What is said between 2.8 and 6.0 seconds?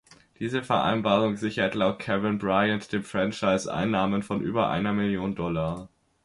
dem Franchise Einnahmen von über einer Million Dollar.